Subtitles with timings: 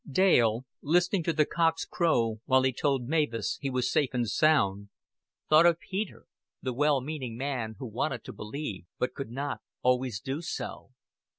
[0.09, 4.89] Dale, listening to the cock's crow while he told Mavis he was safe and sound,
[5.47, 6.25] thought of Peter,
[6.59, 10.89] the well meaning man who wanted to believe but could not always do so.